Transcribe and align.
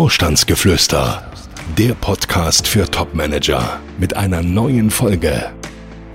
Vorstandsgeflüster, 0.00 1.30
der 1.76 1.92
Podcast 1.92 2.66
für 2.66 2.90
Topmanager 2.90 3.80
mit 3.98 4.16
einer 4.16 4.42
neuen 4.42 4.90
Folge. 4.90 5.50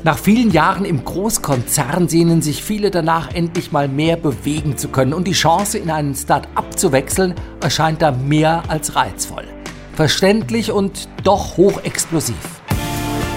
Nach 0.04 0.18
vielen 0.18 0.50
Jahren 0.50 0.86
im 0.86 1.06
Großkonzern 1.06 2.08
sehnen 2.08 2.42
sich 2.42 2.64
viele 2.64 2.90
danach, 2.90 3.36
endlich 3.36 3.72
mal 3.72 3.88
mehr 3.88 4.18
bewegen 4.18 4.76
zu 4.76 4.88
können. 4.88 5.14
Und 5.14 5.28
die 5.28 5.34
Chance, 5.34 5.78
in 5.78 5.92
einen 5.92 6.16
Start-up 6.16 6.80
zu 6.80 6.92
wechseln, 6.94 7.36
erscheint 7.62 8.02
da 8.02 8.10
mehr 8.10 8.64
als 8.70 8.96
reizvoll. 8.96 9.46
Verständlich 9.94 10.72
und 10.72 11.08
doch 11.24 11.56
hochexplosiv. 11.56 12.64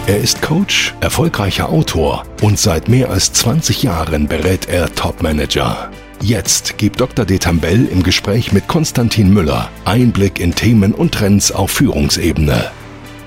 Er 0.06 0.16
ist 0.16 0.40
Coach, 0.40 0.94
erfolgreicher 1.00 1.68
Autor 1.68 2.24
und 2.40 2.58
seit 2.58 2.88
mehr 2.88 3.10
als 3.10 3.34
20 3.34 3.82
Jahren 3.82 4.28
berät 4.28 4.66
er 4.66 4.94
Topmanager. 4.94 5.90
Jetzt 6.20 6.78
gibt 6.78 7.00
Dr. 7.00 7.24
Detambell 7.24 7.86
im 7.86 8.02
Gespräch 8.02 8.52
mit 8.52 8.66
Konstantin 8.66 9.32
Müller 9.32 9.70
Einblick 9.84 10.40
in 10.40 10.52
Themen 10.52 10.92
und 10.92 11.14
Trends 11.14 11.52
auf 11.52 11.70
Führungsebene. 11.70 12.70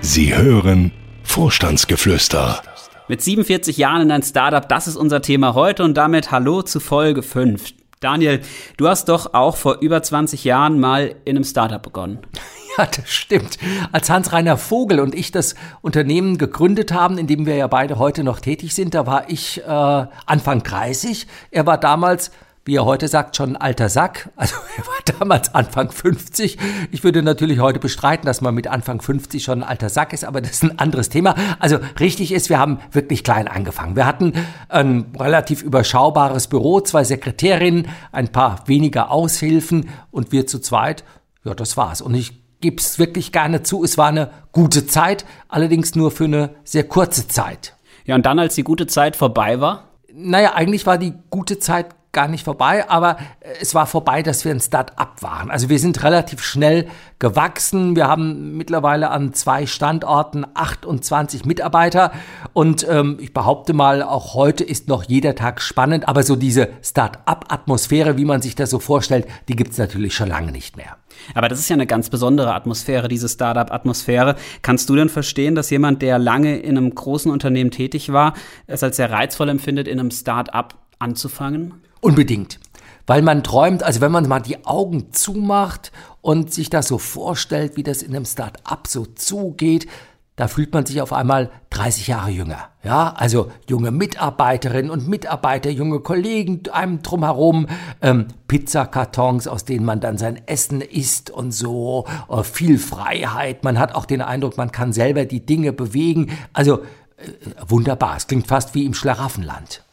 Sie 0.01 0.35
hören 0.35 0.91
Vorstandsgeflüster. 1.23 2.61
Mit 3.07 3.21
47 3.21 3.77
Jahren 3.77 4.01
in 4.01 4.11
ein 4.11 4.23
Startup, 4.23 4.67
das 4.67 4.87
ist 4.87 4.97
unser 4.97 5.21
Thema 5.21 5.53
heute 5.53 5.83
und 5.83 5.95
damit 5.95 6.31
Hallo 6.31 6.63
zu 6.63 6.81
Folge 6.81 7.23
5. 7.23 7.73
Daniel, 8.01 8.41
du 8.75 8.89
hast 8.89 9.07
doch 9.07 9.33
auch 9.33 9.55
vor 9.55 9.77
über 9.79 10.03
20 10.03 10.43
Jahren 10.43 10.79
mal 10.79 11.15
in 11.23 11.37
einem 11.37 11.45
Startup 11.45 11.81
begonnen. 11.81 12.19
Ja, 12.77 12.85
das 12.85 13.09
stimmt. 13.09 13.57
Als 13.91 14.09
Hans-Reiner 14.09 14.55
Vogel 14.55 15.01
und 15.01 15.13
ich 15.13 15.31
das 15.31 15.55
Unternehmen 15.81 16.37
gegründet 16.37 16.93
haben, 16.93 17.17
in 17.17 17.27
dem 17.27 17.45
wir 17.45 17.55
ja 17.55 17.67
beide 17.67 17.99
heute 17.99 18.23
noch 18.23 18.39
tätig 18.39 18.73
sind, 18.73 18.93
da 18.93 19.05
war 19.05 19.29
ich 19.29 19.61
äh, 19.61 19.65
Anfang 19.67 20.63
30. 20.63 21.27
Er 21.51 21.65
war 21.65 21.77
damals 21.77 22.31
wie 22.63 22.75
er 22.75 22.85
heute 22.85 23.07
sagt, 23.07 23.35
schon 23.35 23.55
ein 23.55 23.61
alter 23.61 23.89
Sack. 23.89 24.29
Also 24.35 24.55
er 24.77 24.85
war 24.85 25.17
damals 25.19 25.53
Anfang 25.55 25.91
50. 25.91 26.57
Ich 26.91 27.03
würde 27.03 27.23
natürlich 27.23 27.59
heute 27.59 27.79
bestreiten, 27.79 28.25
dass 28.25 28.41
man 28.41 28.53
mit 28.53 28.67
Anfang 28.67 29.01
50 29.01 29.43
schon 29.43 29.63
ein 29.63 29.69
alter 29.69 29.89
Sack 29.89 30.13
ist, 30.13 30.23
aber 30.23 30.41
das 30.41 30.51
ist 30.51 30.63
ein 30.63 30.79
anderes 30.79 31.09
Thema. 31.09 31.35
Also 31.59 31.79
richtig 31.99 32.31
ist, 32.31 32.49
wir 32.49 32.59
haben 32.59 32.79
wirklich 32.91 33.23
klein 33.23 33.47
angefangen. 33.47 33.95
Wir 33.95 34.05
hatten 34.05 34.33
ein 34.69 35.13
relativ 35.19 35.63
überschaubares 35.63 36.47
Büro, 36.47 36.81
zwei 36.81 37.03
Sekretärinnen, 37.03 37.87
ein 38.11 38.31
paar 38.31 38.67
weniger 38.67 39.11
Aushilfen 39.11 39.89
und 40.11 40.31
wir 40.31 40.45
zu 40.45 40.59
zweit. 40.59 41.03
Ja, 41.43 41.55
das 41.55 41.77
war's. 41.77 42.01
Und 42.01 42.13
ich 42.13 42.41
gebe 42.61 42.77
es 42.77 42.99
wirklich 42.99 43.31
gerne 43.31 43.63
zu, 43.63 43.83
es 43.83 43.97
war 43.97 44.07
eine 44.07 44.29
gute 44.51 44.85
Zeit, 44.85 45.25
allerdings 45.49 45.95
nur 45.95 46.11
für 46.11 46.25
eine 46.25 46.51
sehr 46.63 46.83
kurze 46.83 47.27
Zeit. 47.27 47.75
Ja, 48.05 48.15
und 48.15 48.25
dann, 48.25 48.39
als 48.39 48.55
die 48.55 48.63
gute 48.63 48.87
Zeit 48.87 49.15
vorbei 49.15 49.59
war? 49.59 49.89
Naja, 50.13 50.53
eigentlich 50.53 50.85
war 50.85 50.97
die 50.97 51.13
gute 51.29 51.59
Zeit 51.59 51.87
gar 52.11 52.27
nicht 52.27 52.43
vorbei, 52.43 52.89
aber 52.89 53.17
äh, 53.39 53.53
es 53.61 53.73
war 53.73 53.87
vorbei, 53.87 54.21
dass 54.23 54.43
wir 54.43 54.51
ein 54.51 54.59
Start-up 54.59 55.21
waren. 55.21 55.49
Also 55.49 55.69
wir 55.69 55.79
sind 55.79 56.03
relativ 56.03 56.43
schnell 56.43 56.87
gewachsen. 57.19 57.95
Wir 57.95 58.07
haben 58.07 58.57
mittlerweile 58.57 59.11
an 59.11 59.33
zwei 59.33 59.65
Standorten 59.65 60.45
28 60.53 61.45
Mitarbeiter 61.45 62.11
und 62.53 62.85
ähm, 62.89 63.17
ich 63.21 63.33
behaupte 63.33 63.73
mal, 63.73 64.03
auch 64.03 64.33
heute 64.33 64.63
ist 64.63 64.87
noch 64.87 65.03
jeder 65.03 65.35
Tag 65.35 65.61
spannend, 65.61 66.07
aber 66.07 66.23
so 66.23 66.35
diese 66.35 66.69
Start-up-Atmosphäre, 66.81 68.17
wie 68.17 68.25
man 68.25 68.41
sich 68.41 68.55
das 68.55 68.69
so 68.69 68.79
vorstellt, 68.79 69.27
die 69.47 69.55
gibt's 69.55 69.77
natürlich 69.77 70.13
schon 70.13 70.29
lange 70.29 70.51
nicht 70.51 70.75
mehr. 70.75 70.97
Aber 71.35 71.47
das 71.47 71.59
ist 71.59 71.69
ja 71.69 71.75
eine 71.75 71.87
ganz 71.87 72.09
besondere 72.09 72.53
Atmosphäre, 72.53 73.07
diese 73.07 73.29
Startup-Atmosphäre. 73.29 74.35
Kannst 74.61 74.89
du 74.89 74.95
denn 74.95 75.09
verstehen, 75.09 75.55
dass 75.55 75.69
jemand, 75.69 76.01
der 76.01 76.19
lange 76.19 76.57
in 76.57 76.77
einem 76.77 76.93
großen 76.93 77.31
Unternehmen 77.31 77.71
tätig 77.71 78.11
war, 78.11 78.33
es 78.67 78.83
als 78.83 78.97
sehr 78.97 79.11
reizvoll 79.11 79.49
empfindet, 79.49 79.87
in 79.87 79.99
einem 79.99 80.11
Start-up 80.11 80.75
anzufangen? 80.99 81.75
Unbedingt. 82.01 82.59
Weil 83.07 83.21
man 83.21 83.43
träumt, 83.43 83.83
also 83.83 84.01
wenn 84.01 84.11
man 84.11 84.27
mal 84.27 84.39
die 84.41 84.65
Augen 84.65 85.13
zumacht 85.13 85.91
und 86.21 86.53
sich 86.53 86.69
das 86.69 86.87
so 86.87 86.97
vorstellt, 86.97 87.77
wie 87.77 87.83
das 87.83 88.03
in 88.03 88.15
einem 88.15 88.25
Start-up 88.25 88.87
so 88.87 89.05
zugeht, 89.05 89.87
da 90.35 90.47
fühlt 90.47 90.73
man 90.73 90.85
sich 90.85 91.01
auf 91.01 91.13
einmal 91.13 91.51
30 91.69 92.07
Jahre 92.07 92.31
jünger. 92.31 92.69
Ja, 92.83 93.13
also 93.15 93.51
junge 93.69 93.91
Mitarbeiterinnen 93.91 94.89
und 94.89 95.07
Mitarbeiter, 95.07 95.69
junge 95.69 95.99
Kollegen 95.99 96.63
einem 96.71 97.03
drumherum, 97.03 97.67
ähm, 98.01 98.27
Pizzakartons, 98.47 99.47
aus 99.47 99.65
denen 99.65 99.85
man 99.85 99.99
dann 99.99 100.17
sein 100.17 100.41
Essen 100.47 100.81
isst 100.81 101.29
und 101.29 101.51
so, 101.51 102.07
äh, 102.29 102.43
viel 102.43 102.79
Freiheit. 102.79 103.63
Man 103.63 103.77
hat 103.77 103.93
auch 103.93 104.05
den 104.05 104.21
Eindruck, 104.21 104.57
man 104.57 104.71
kann 104.71 104.93
selber 104.93 105.25
die 105.25 105.45
Dinge 105.45 105.73
bewegen. 105.73 106.31
Also 106.53 106.79
äh, 106.79 107.27
wunderbar. 107.67 108.17
Es 108.17 108.25
klingt 108.25 108.47
fast 108.47 108.73
wie 108.73 108.85
im 108.85 108.95
Schlaraffenland. 108.95 109.83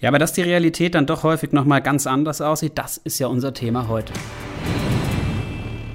Ja, 0.00 0.08
aber 0.08 0.18
dass 0.18 0.32
die 0.32 0.40
Realität 0.40 0.94
dann 0.94 1.04
doch 1.04 1.24
häufig 1.24 1.52
nochmal 1.52 1.82
ganz 1.82 2.06
anders 2.06 2.40
aussieht, 2.40 2.72
das 2.76 2.96
ist 2.96 3.18
ja 3.18 3.26
unser 3.26 3.52
Thema 3.52 3.86
heute. 3.88 4.14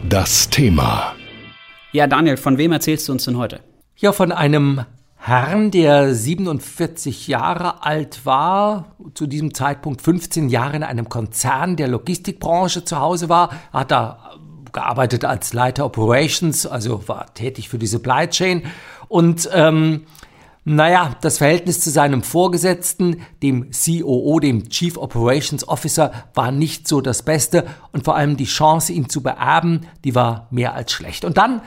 Das 0.07 0.47
Thema. 0.51 1.15
Ja, 1.91 2.05
Daniel, 2.05 2.37
von 2.37 2.59
wem 2.59 2.71
erzählst 2.71 3.07
du 3.07 3.13
uns 3.13 3.25
denn 3.25 3.35
heute? 3.35 3.61
Ja, 3.95 4.11
von 4.11 4.31
einem 4.31 4.85
Herrn, 5.15 5.71
der 5.71 6.13
47 6.13 7.27
Jahre 7.27 7.83
alt 7.83 8.27
war, 8.27 8.95
zu 9.15 9.25
diesem 9.25 9.55
Zeitpunkt 9.55 10.03
15 10.03 10.49
Jahre 10.49 10.75
in 10.75 10.83
einem 10.83 11.09
Konzern 11.09 11.75
der 11.75 11.87
Logistikbranche 11.87 12.85
zu 12.85 12.99
Hause 12.99 13.27
war, 13.27 13.49
hat 13.73 13.89
da 13.89 14.35
gearbeitet 14.71 15.25
als 15.25 15.53
Leiter 15.53 15.83
Operations, 15.83 16.67
also 16.67 17.07
war 17.07 17.33
tätig 17.33 17.69
für 17.69 17.79
die 17.79 17.87
Supply 17.87 18.27
Chain 18.27 18.61
und 19.07 19.49
ähm, 19.51 20.05
naja, 20.67 21.15
das 21.21 21.37
Verhältnis 21.37 21.79
zu 21.79 21.91
seinem 21.91 22.23
Vorgesetzten, 22.23 23.21
dem 23.43 23.69
COO, 23.69 24.39
dem 24.39 24.67
Chief 24.69 24.97
Operations 24.97 25.67
Officer, 25.67 26.11
war 26.33 26.51
nicht 26.51 26.87
so 26.87 27.01
das 27.01 27.21
Beste 27.21 27.65
und 27.91 28.03
vor 28.03 28.15
allem 28.15 28.35
die 28.35 28.45
Chance, 28.45 28.91
ihn 28.91 29.07
zu 29.07 29.21
beerben, 29.21 29.85
die 30.03 30.15
war 30.15 30.47
mehr 30.49 30.73
als 30.73 30.91
schlecht. 30.91 31.23
Und 31.23 31.37
dann 31.37 31.61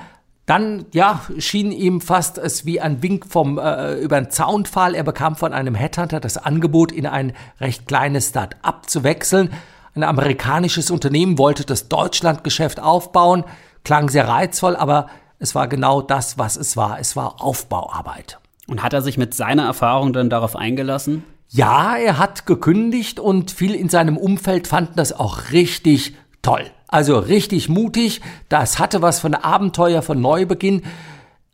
dann, 0.47 0.87
ja, 0.93 1.21
schien 1.37 1.71
ihm 1.73 2.01
fast 2.01 2.39
es 2.39 2.65
wie 2.65 2.81
ein 2.81 3.03
Wink 3.03 3.27
vom, 3.27 3.59
äh, 3.59 3.97
über 3.97 4.17
einen 4.17 4.31
Zaunpfahl. 4.31 4.95
Er 4.95 5.05
bekam 5.05 5.37
von 5.37 5.53
einem 5.53 5.75
Headhunter 5.75 6.21
das 6.21 6.39
Angebot, 6.39 6.91
in 6.91 7.05
ein 7.05 7.35
recht 7.61 7.87
kleines 7.87 8.31
Start-up 8.31 8.89
zu 8.89 9.05
wechseln. 9.05 9.53
Ein 9.95 10.05
amerikanisches 10.05 10.91
Unternehmen 10.91 11.37
wollte 11.37 11.67
das 11.67 11.89
Deutschlandgeschäft 11.89 12.81
aufbauen. 12.81 13.45
Klang 13.85 14.09
sehr 14.09 14.27
reizvoll, 14.27 14.75
aber 14.75 15.09
es 15.39 15.55
war 15.55 15.69
genau 15.69 16.01
das, 16.01 16.39
was 16.39 16.57
es 16.57 16.79
war. 16.79 16.99
Es 16.99 17.15
war 17.15 17.43
Aufbauarbeit. 17.43 18.39
Und 18.69 18.83
hat 18.83 18.93
er 18.93 19.03
sich 19.03 19.19
mit 19.19 19.35
seiner 19.35 19.65
Erfahrung 19.65 20.13
dann 20.13 20.31
darauf 20.31 20.55
eingelassen? 20.55 21.25
Ja, 21.49 21.97
er 21.97 22.19
hat 22.19 22.45
gekündigt 22.45 23.19
und 23.19 23.51
viele 23.51 23.77
in 23.77 23.89
seinem 23.89 24.19
Umfeld 24.19 24.67
fanden 24.67 24.93
das 24.97 25.13
auch 25.15 25.51
richtig 25.53 26.15
toll. 26.43 26.71
Also 26.87 27.19
richtig 27.19 27.71
mutig. 27.71 28.21
Das 28.51 28.79
hatte 28.79 29.01
was 29.01 29.21
von 29.21 29.35
Abenteuer, 29.35 30.03
von 30.03 30.21
Neubeginn. 30.21 30.83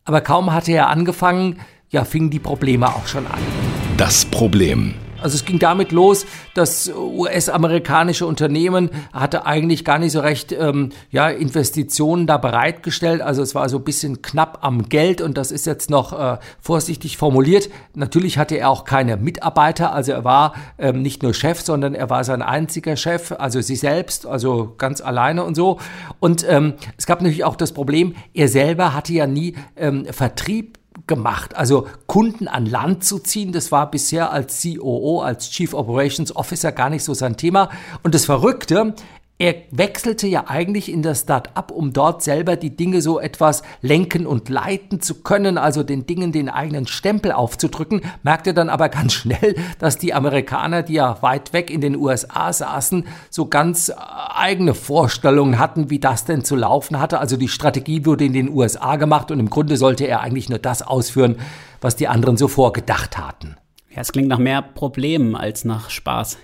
Aber 0.04 0.20
kaum 0.20 0.52
hatte 0.52 0.72
er 0.72 0.88
angefangen, 0.88 1.60
ja, 1.90 2.04
fingen 2.04 2.30
die 2.30 2.40
Probleme 2.40 2.88
auch 2.88 3.06
schon 3.06 3.26
an. 3.26 3.40
Das 3.96 4.24
Problem. 4.24 4.94
Also 5.24 5.36
es 5.36 5.46
ging 5.46 5.58
damit 5.58 5.90
los, 5.90 6.26
das 6.52 6.92
US-amerikanische 6.94 8.26
Unternehmen 8.26 8.90
hatte 9.10 9.46
eigentlich 9.46 9.82
gar 9.82 9.98
nicht 9.98 10.12
so 10.12 10.20
recht 10.20 10.52
ähm, 10.52 10.90
ja, 11.10 11.30
Investitionen 11.30 12.26
da 12.26 12.36
bereitgestellt. 12.36 13.22
Also 13.22 13.40
es 13.40 13.54
war 13.54 13.70
so 13.70 13.78
ein 13.78 13.84
bisschen 13.84 14.20
knapp 14.20 14.58
am 14.60 14.90
Geld 14.90 15.22
und 15.22 15.38
das 15.38 15.50
ist 15.50 15.64
jetzt 15.64 15.88
noch 15.88 16.12
äh, 16.12 16.36
vorsichtig 16.60 17.16
formuliert. 17.16 17.70
Natürlich 17.94 18.36
hatte 18.36 18.56
er 18.56 18.68
auch 18.68 18.84
keine 18.84 19.16
Mitarbeiter, 19.16 19.94
also 19.94 20.12
er 20.12 20.24
war 20.24 20.52
ähm, 20.76 21.00
nicht 21.00 21.22
nur 21.22 21.32
Chef, 21.32 21.62
sondern 21.62 21.94
er 21.94 22.10
war 22.10 22.22
sein 22.22 22.42
einziger 22.42 22.94
Chef, 22.94 23.32
also 23.32 23.62
sie 23.62 23.76
selbst, 23.76 24.26
also 24.26 24.74
ganz 24.76 25.00
alleine 25.00 25.44
und 25.44 25.54
so. 25.54 25.80
Und 26.20 26.44
ähm, 26.46 26.74
es 26.98 27.06
gab 27.06 27.22
natürlich 27.22 27.44
auch 27.44 27.56
das 27.56 27.72
Problem, 27.72 28.14
er 28.34 28.48
selber 28.48 28.92
hatte 28.92 29.14
ja 29.14 29.26
nie 29.26 29.54
ähm, 29.74 30.04
Vertrieb 30.04 30.78
gemacht. 31.06 31.56
Also 31.56 31.86
Kunden 32.06 32.48
an 32.48 32.66
Land 32.66 33.04
zu 33.04 33.18
ziehen, 33.18 33.52
das 33.52 33.72
war 33.72 33.90
bisher 33.90 34.32
als 34.32 34.62
COO, 34.62 35.20
als 35.20 35.50
Chief 35.50 35.74
Operations 35.74 36.34
Officer 36.34 36.72
gar 36.72 36.90
nicht 36.90 37.04
so 37.04 37.14
sein 37.14 37.36
Thema. 37.36 37.70
Und 38.02 38.14
das 38.14 38.24
Verrückte, 38.24 38.94
er 39.36 39.56
wechselte 39.72 40.28
ja 40.28 40.44
eigentlich 40.46 40.88
in 40.88 41.02
das 41.02 41.22
Start-up, 41.22 41.72
um 41.72 41.92
dort 41.92 42.22
selber 42.22 42.54
die 42.54 42.76
Dinge 42.76 43.02
so 43.02 43.18
etwas 43.18 43.64
lenken 43.82 44.28
und 44.28 44.48
leiten 44.48 45.00
zu 45.00 45.22
können, 45.22 45.58
also 45.58 45.82
den 45.82 46.06
Dingen 46.06 46.30
den 46.30 46.48
eigenen 46.48 46.86
Stempel 46.86 47.32
aufzudrücken, 47.32 48.02
merkte 48.22 48.54
dann 48.54 48.68
aber 48.68 48.88
ganz 48.88 49.12
schnell, 49.14 49.56
dass 49.80 49.98
die 49.98 50.14
Amerikaner, 50.14 50.84
die 50.84 50.94
ja 50.94 51.20
weit 51.20 51.52
weg 51.52 51.70
in 51.70 51.80
den 51.80 51.96
USA 51.96 52.52
saßen, 52.52 53.08
so 53.28 53.46
ganz 53.46 53.88
äh, 53.88 53.94
eigene 54.34 54.72
Vorstellungen 54.72 55.58
hatten, 55.58 55.90
wie 55.90 55.98
das 55.98 56.24
denn 56.24 56.44
zu 56.44 56.54
laufen 56.54 57.00
hatte. 57.00 57.18
Also 57.18 57.36
die 57.36 57.48
Strategie 57.48 58.06
wurde 58.06 58.24
in 58.24 58.34
den 58.34 58.50
USA 58.50 58.94
gemacht 58.94 59.32
und 59.32 59.40
im 59.40 59.50
Grunde 59.50 59.76
sollte 59.76 60.06
er 60.06 60.20
eigentlich 60.20 60.48
nur 60.48 60.60
das 60.60 60.82
ausführen, 60.82 61.38
was 61.80 61.96
die 61.96 62.06
anderen 62.06 62.36
so 62.36 62.46
vorgedacht 62.46 63.18
hatten. 63.18 63.56
Ja, 63.90 64.00
es 64.00 64.12
klingt 64.12 64.28
nach 64.28 64.38
mehr 64.38 64.62
Problemen 64.62 65.34
als 65.34 65.64
nach 65.64 65.90
Spaß. 65.90 66.38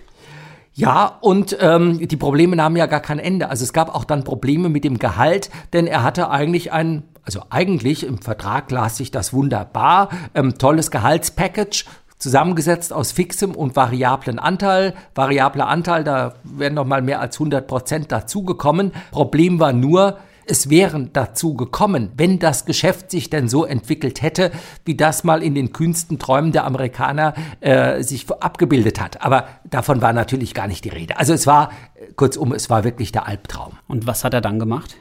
Ja, 0.73 1.19
und 1.21 1.57
ähm, 1.61 2.07
die 2.07 2.17
Probleme 2.17 2.57
nahmen 2.57 2.77
ja 2.77 2.87
gar 2.87 3.01
kein 3.01 3.19
Ende. 3.19 3.49
Also 3.49 3.65
es 3.65 3.73
gab 3.73 3.95
auch 3.95 4.05
dann 4.05 4.25
Probleme 4.25 4.69
mit 4.69 4.85
dem 4.85 4.99
Gehalt, 4.99 5.51
denn 5.73 5.87
er 5.87 6.03
hatte 6.03 6.31
eigentlich 6.31 6.73
ein, 6.73 7.03
also 7.25 7.43
eigentlich 7.51 8.07
im 8.07 8.19
Vertrag 8.19 8.71
las 8.71 8.97
sich 8.97 9.11
das 9.11 9.33
wunderbar, 9.33 10.09
ähm, 10.35 10.59
tolles 10.59 10.91
Gehaltspackage, 10.91 11.85
zusammengesetzt 12.19 12.93
aus 12.93 13.13
fixem 13.13 13.55
und 13.55 13.75
variablen 13.75 14.39
Anteil. 14.39 14.95
Variabler 15.15 15.67
Anteil, 15.69 16.05
da 16.05 16.35
wären 16.45 16.75
noch 16.75 16.85
mal 16.85 17.03
mehr 17.03 17.21
als 17.21 17.37
100 17.37 17.67
Prozent 17.67 18.13
dazugekommen. 18.13 18.93
Problem 19.11 19.59
war 19.59 19.73
nur, 19.73 20.19
es 20.47 20.71
wären 20.71 21.13
dazu 21.13 21.55
gekommen, 21.55 22.13
wenn 22.17 22.39
das 22.39 22.65
Geschäft 22.65 23.11
sich 23.11 23.31
denn 23.31 23.49
so 23.49 23.65
entwickelt 23.65 24.23
hätte, 24.23 24.51
wie 24.85 24.97
das 24.97 25.25
mal 25.25 25.43
in 25.43 25.55
den 25.55 25.73
kühnsten 25.73 26.19
Träumen 26.19 26.53
der 26.53 26.65
Amerikaner 26.65 27.35
äh, 27.61 28.03
sich 28.03 28.31
abgebildet 28.31 29.01
hat. 29.01 29.23
Aber 29.23 29.47
davon 29.69 30.03
war 30.03 30.13
natürlich 30.13 30.55
gar 30.55 30.67
nicht 30.67 30.85
die 30.85 30.91
Rede. 30.91 31.19
Also 31.19 31.33
es 31.33 31.47
war, 31.47 31.71
kurzum, 32.17 32.53
es 32.53 32.71
war 32.71 32.85
wirklich 32.85 33.13
der 33.13 33.27
Albtraum. 33.27 33.75
Und 33.89 34.07
was 34.07 34.25
hat 34.25 34.35
er 34.35 34.41
dann 34.41 34.59
gemacht? 34.59 34.97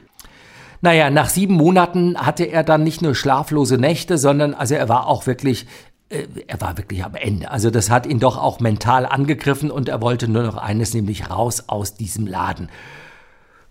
Naja, 0.81 1.09
nach 1.09 1.27
sieben 1.27 1.55
Monaten 1.55 2.17
hatte 2.17 2.45
er 2.45 2.63
dann 2.63 2.83
nicht 2.83 3.01
nur 3.01 3.13
schlaflose 3.13 3.77
Nächte, 3.77 4.17
sondern 4.17 4.53
also 4.53 4.75
er 4.75 4.87
war 4.87 5.07
auch 5.07 5.27
wirklich 5.27 5.67
äh, 6.09 6.27
er 6.47 6.59
war 6.61 6.77
wirklich 6.77 7.03
am 7.03 7.15
Ende. 7.15 7.51
Also 7.51 7.69
das 7.69 7.89
hat 7.89 8.05
ihn 8.05 8.19
doch 8.19 8.37
auch 8.37 8.59
mental 8.59 9.05
angegriffen 9.05 9.71
und 9.71 9.89
er 9.89 10.01
wollte 10.01 10.27
nur 10.27 10.43
noch 10.43 10.57
eines, 10.57 10.93
nämlich 10.93 11.29
raus 11.29 11.65
aus 11.67 11.95
diesem 11.95 12.27
Laden. 12.27 12.69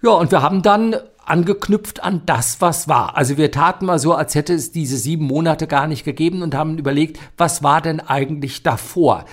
Ja, 0.00 0.10
und 0.12 0.30
wir 0.30 0.42
haben 0.42 0.62
dann 0.62 0.94
angeknüpft 1.28 2.02
an 2.02 2.22
das, 2.24 2.60
was 2.60 2.88
war. 2.88 3.16
Also 3.16 3.36
wir 3.36 3.50
taten 3.50 3.86
mal 3.86 3.98
so, 3.98 4.14
als 4.14 4.34
hätte 4.34 4.54
es 4.54 4.72
diese 4.72 4.96
sieben 4.96 5.26
Monate 5.26 5.66
gar 5.66 5.86
nicht 5.86 6.04
gegeben 6.04 6.42
und 6.42 6.54
haben 6.54 6.78
überlegt, 6.78 7.18
was 7.36 7.62
war 7.62 7.82
denn 7.82 8.00
eigentlich 8.00 8.62
davor? 8.62 9.24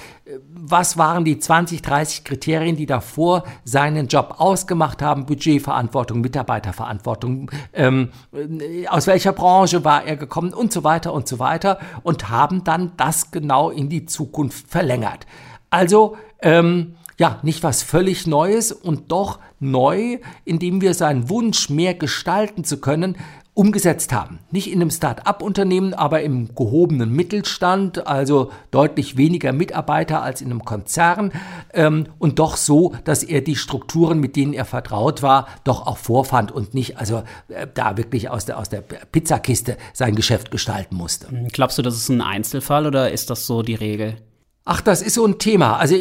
Was 0.49 0.97
waren 0.97 1.23
die 1.23 1.37
20, 1.39 1.81
30 1.83 2.23
Kriterien, 2.23 2.75
die 2.75 2.87
davor 2.87 3.43
seinen 3.63 4.07
Job 4.07 4.35
ausgemacht 4.39 5.01
haben? 5.01 5.25
Budgetverantwortung, 5.25 6.19
Mitarbeiterverantwortung, 6.21 7.51
ähm, 7.71 8.09
aus 8.89 9.07
welcher 9.07 9.31
Branche 9.33 9.85
war 9.85 10.03
er 10.03 10.17
gekommen 10.17 10.53
und 10.53 10.73
so 10.73 10.83
weiter 10.83 11.13
und 11.13 11.27
so 11.27 11.39
weiter 11.39 11.79
und 12.03 12.29
haben 12.29 12.63
dann 12.63 12.91
das 12.97 13.31
genau 13.31 13.69
in 13.69 13.87
die 13.87 14.05
Zukunft 14.05 14.67
verlängert. 14.67 15.27
Also, 15.69 16.17
ähm, 16.41 16.95
ja, 17.17 17.39
nicht 17.43 17.63
was 17.63 17.83
völlig 17.83 18.27
Neues 18.27 18.71
und 18.71 19.11
doch 19.11 19.39
neu, 19.59 20.19
indem 20.43 20.81
wir 20.81 20.93
seinen 20.93 21.29
Wunsch, 21.29 21.69
mehr 21.69 21.93
gestalten 21.93 22.63
zu 22.63 22.79
können, 22.79 23.17
umgesetzt 23.55 24.11
haben. 24.11 24.39
Nicht 24.51 24.69
in 24.69 24.81
einem 24.81 24.91
Start-up-Unternehmen, 24.91 25.93
aber 25.93 26.21
im 26.21 26.53
gehobenen 26.53 27.11
Mittelstand, 27.13 28.05
also 28.05 28.51
deutlich 28.69 29.15
weniger 29.15 29.53
Mitarbeiter 29.53 30.21
als 30.21 30.41
in 30.41 30.51
einem 30.51 30.65
Konzern 30.65 31.31
ähm, 31.73 32.07
und 32.19 32.37
doch 32.37 32.57
so, 32.57 32.93
dass 33.05 33.23
er 33.23 33.39
die 33.39 33.55
Strukturen, 33.55 34.19
mit 34.19 34.35
denen 34.35 34.51
er 34.51 34.65
vertraut 34.65 35.23
war, 35.23 35.47
doch 35.63 35.87
auch 35.87 35.97
vorfand 35.97 36.51
und 36.51 36.73
nicht 36.73 36.97
also 36.97 37.23
äh, 37.47 37.65
da 37.73 37.95
wirklich 37.95 38.29
aus 38.29 38.45
der, 38.45 38.59
aus 38.59 38.67
der 38.67 38.81
Pizzakiste 38.81 39.77
sein 39.93 40.15
Geschäft 40.15 40.51
gestalten 40.51 40.97
musste. 40.97 41.27
Glaubst 41.53 41.77
du, 41.77 41.81
das 41.81 41.95
ist 41.95 42.09
ein 42.09 42.21
Einzelfall 42.21 42.85
oder 42.85 43.09
ist 43.11 43.29
das 43.29 43.47
so 43.47 43.61
die 43.61 43.75
Regel? 43.75 44.17
Ach, 44.67 44.81
das 44.81 45.03
ist 45.03 45.13
so 45.13 45.23
ein 45.23 45.37
Thema. 45.37 45.77
Also 45.77 45.95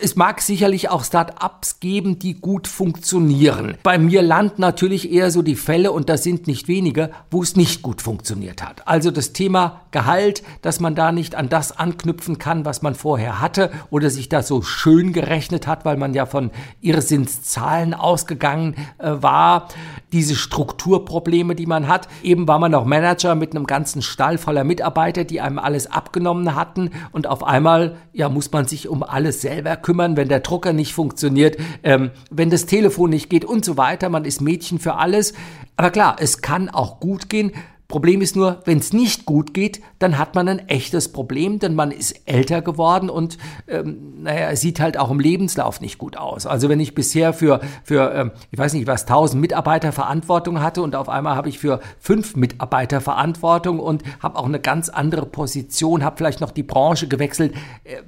es 0.00 0.14
mag 0.14 0.40
sicherlich 0.40 0.88
auch 0.88 1.02
Start-ups 1.02 1.80
geben, 1.80 2.20
die 2.20 2.34
gut 2.34 2.68
funktionieren. 2.68 3.76
Bei 3.82 3.98
mir 3.98 4.22
landen 4.22 4.60
natürlich 4.60 5.10
eher 5.10 5.32
so 5.32 5.42
die 5.42 5.56
Fälle, 5.56 5.90
und 5.90 6.08
das 6.08 6.22
sind 6.22 6.46
nicht 6.46 6.68
wenige, 6.68 7.10
wo 7.28 7.42
es 7.42 7.56
nicht 7.56 7.82
gut 7.82 8.00
funktioniert 8.00 8.62
hat. 8.62 8.86
Also 8.86 9.10
das 9.10 9.32
Thema 9.32 9.80
Gehalt, 9.90 10.44
dass 10.62 10.78
man 10.78 10.94
da 10.94 11.10
nicht 11.10 11.34
an 11.34 11.48
das 11.48 11.76
anknüpfen 11.76 12.38
kann, 12.38 12.64
was 12.64 12.82
man 12.82 12.94
vorher 12.94 13.40
hatte, 13.40 13.72
oder 13.90 14.10
sich 14.10 14.28
da 14.28 14.44
so 14.44 14.62
schön 14.62 15.12
gerechnet 15.12 15.66
hat, 15.66 15.84
weil 15.84 15.96
man 15.96 16.14
ja 16.14 16.24
von 16.24 16.52
Irrsinnszahlen 16.80 17.94
ausgegangen 17.94 18.76
äh, 18.98 19.10
war. 19.22 19.66
Diese 20.12 20.36
Strukturprobleme, 20.36 21.56
die 21.56 21.66
man 21.66 21.88
hat. 21.88 22.06
Eben 22.22 22.46
war 22.46 22.60
man 22.60 22.70
noch 22.70 22.84
Manager 22.84 23.34
mit 23.34 23.56
einem 23.56 23.66
ganzen 23.66 24.02
Stall 24.02 24.38
voller 24.38 24.62
Mitarbeiter, 24.62 25.24
die 25.24 25.40
einem 25.40 25.58
alles 25.58 25.90
abgenommen 25.90 26.54
hatten 26.54 26.90
und 27.10 27.26
auf 27.26 27.42
einmal 27.42 27.87
ja, 28.12 28.28
muss 28.28 28.50
man 28.52 28.66
sich 28.66 28.88
um 28.88 29.02
alles 29.02 29.40
selber 29.40 29.76
kümmern, 29.76 30.16
wenn 30.16 30.28
der 30.28 30.40
Drucker 30.40 30.72
nicht 30.72 30.92
funktioniert, 30.94 31.56
ähm, 31.82 32.10
wenn 32.30 32.50
das 32.50 32.66
Telefon 32.66 33.10
nicht 33.10 33.30
geht 33.30 33.44
und 33.44 33.64
so 33.64 33.76
weiter. 33.76 34.08
Man 34.08 34.24
ist 34.24 34.40
Mädchen 34.40 34.78
für 34.78 34.94
alles. 34.94 35.34
Aber 35.76 35.90
klar, 35.90 36.16
es 36.20 36.42
kann 36.42 36.68
auch 36.68 37.00
gut 37.00 37.28
gehen. 37.28 37.52
Problem 37.88 38.20
ist 38.20 38.36
nur, 38.36 38.60
wenn 38.66 38.76
es 38.76 38.92
nicht 38.92 39.24
gut 39.24 39.54
geht, 39.54 39.80
dann 39.98 40.18
hat 40.18 40.34
man 40.34 40.46
ein 40.46 40.68
echtes 40.68 41.10
Problem, 41.10 41.58
denn 41.58 41.74
man 41.74 41.90
ist 41.90 42.20
älter 42.26 42.60
geworden 42.60 43.08
und 43.08 43.38
ähm, 43.66 44.22
naja, 44.22 44.54
sieht 44.56 44.78
halt 44.78 44.98
auch 44.98 45.10
im 45.10 45.18
Lebenslauf 45.18 45.80
nicht 45.80 45.96
gut 45.96 46.18
aus. 46.18 46.44
Also 46.44 46.68
wenn 46.68 46.80
ich 46.80 46.94
bisher 46.94 47.32
für, 47.32 47.60
für 47.84 48.12
ähm, 48.14 48.32
ich 48.50 48.58
weiß 48.58 48.74
nicht 48.74 48.86
was, 48.86 49.04
1000 49.04 49.40
Mitarbeiter 49.40 49.92
Verantwortung 49.92 50.60
hatte 50.60 50.82
und 50.82 50.94
auf 50.94 51.08
einmal 51.08 51.34
habe 51.34 51.48
ich 51.48 51.58
für 51.58 51.80
fünf 51.98 52.36
Mitarbeiter 52.36 53.00
Verantwortung 53.00 53.80
und 53.80 54.02
habe 54.20 54.38
auch 54.38 54.44
eine 54.44 54.60
ganz 54.60 54.90
andere 54.90 55.24
Position, 55.24 56.04
habe 56.04 56.18
vielleicht 56.18 56.42
noch 56.42 56.50
die 56.50 56.64
Branche 56.64 57.08
gewechselt, 57.08 57.54
äh, 57.84 58.02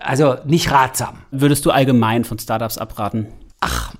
also 0.00 0.36
nicht 0.46 0.70
ratsam. 0.70 1.18
Würdest 1.30 1.66
du 1.66 1.72
allgemein 1.72 2.24
von 2.24 2.38
Startups 2.38 2.78
abraten? 2.78 3.26
Ach, 3.60 3.94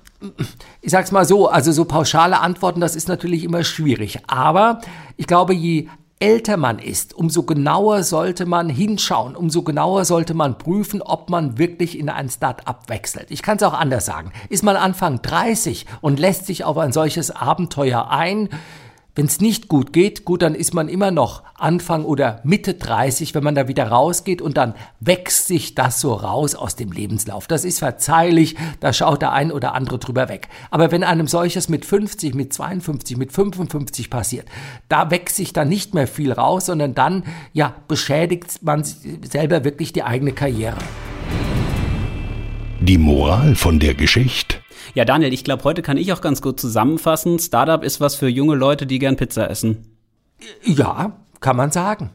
ich 0.81 0.91
sag's 0.91 1.11
mal 1.11 1.25
so, 1.25 1.47
also 1.47 1.71
so 1.71 1.85
pauschale 1.85 2.39
Antworten, 2.39 2.79
das 2.79 2.95
ist 2.95 3.07
natürlich 3.07 3.43
immer 3.43 3.63
schwierig. 3.63 4.19
Aber 4.27 4.81
ich 5.15 5.27
glaube, 5.27 5.53
je 5.53 5.87
älter 6.19 6.57
man 6.57 6.79
ist, 6.79 7.13
umso 7.13 7.43
genauer 7.43 8.01
sollte 8.01 8.47
man 8.47 8.69
hinschauen, 8.69 9.35
umso 9.35 9.61
genauer 9.61 10.03
sollte 10.05 10.33
man 10.33 10.57
prüfen, 10.57 11.03
ob 11.03 11.29
man 11.29 11.59
wirklich 11.59 11.97
in 11.97 12.09
ein 12.09 12.29
Start-up 12.29 12.89
wechselt. 12.89 13.29
Ich 13.29 13.43
kann 13.43 13.57
es 13.57 13.63
auch 13.63 13.75
anders 13.75 14.07
sagen. 14.07 14.31
Ist 14.49 14.63
man 14.63 14.75
Anfang 14.75 15.21
30 15.21 15.85
und 16.01 16.19
lässt 16.19 16.47
sich 16.47 16.63
auf 16.63 16.77
ein 16.79 16.91
solches 16.91 17.29
Abenteuer 17.29 18.09
ein, 18.09 18.49
wenn 19.17 19.25
es 19.25 19.41
nicht 19.41 19.67
gut 19.67 19.93
geht, 19.93 20.25
gut, 20.25 20.43
dann 20.43 20.53
ist 20.53 20.75
man 20.75 20.87
immer 20.87 21.09
noch 21.09 21.41
Anfang 21.55 22.05
oder 22.05 22.39
Mitte 22.43 22.75
30, 22.75 23.33
wenn 23.33 23.43
man 23.43 23.55
da 23.55 23.67
wieder 23.67 23.87
rausgeht 23.87 24.43
und 24.43 24.57
dann 24.57 24.75
wächst 24.99 25.47
sich 25.47 25.73
das 25.73 25.99
so 25.99 26.13
raus 26.13 26.53
aus 26.53 26.75
dem 26.75 26.91
Lebenslauf. 26.91 27.47
Das 27.47 27.65
ist 27.65 27.79
verzeihlich, 27.79 28.55
da 28.79 28.93
schaut 28.93 29.23
der 29.23 29.33
ein 29.33 29.51
oder 29.51 29.73
andere 29.73 29.97
drüber 29.97 30.29
weg. 30.29 30.49
Aber 30.69 30.91
wenn 30.91 31.03
einem 31.03 31.25
solches 31.25 31.67
mit 31.67 31.83
50, 31.83 32.35
mit 32.35 32.53
52, 32.53 33.17
mit 33.17 33.31
55 33.31 34.11
passiert, 34.11 34.47
da 34.87 35.09
wächst 35.09 35.37
sich 35.37 35.51
dann 35.51 35.67
nicht 35.67 35.95
mehr 35.95 36.07
viel 36.07 36.31
raus, 36.31 36.67
sondern 36.67 36.93
dann, 36.93 37.23
ja, 37.53 37.73
beschädigt 37.87 38.61
man 38.61 38.83
selber 38.83 39.63
wirklich 39.63 39.93
die 39.93 40.03
eigene 40.03 40.33
Karriere. 40.33 40.77
Die 42.79 42.99
Moral 42.99 43.55
von 43.55 43.79
der 43.79 43.95
Geschichte 43.95 44.46
ja, 44.93 45.05
Daniel, 45.05 45.33
ich 45.33 45.43
glaube, 45.43 45.63
heute 45.63 45.81
kann 45.81 45.97
ich 45.97 46.13
auch 46.13 46.21
ganz 46.21 46.41
gut 46.41 46.59
zusammenfassen. 46.59 47.39
Startup 47.39 47.83
ist 47.83 48.01
was 48.01 48.15
für 48.15 48.27
junge 48.27 48.55
Leute, 48.55 48.85
die 48.85 48.99
gern 48.99 49.15
Pizza 49.15 49.49
essen. 49.49 49.97
Ja, 50.63 51.19
kann 51.39 51.57
man 51.57 51.71
sagen. 51.71 52.11